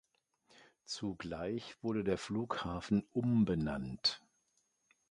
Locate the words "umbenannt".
3.11-4.23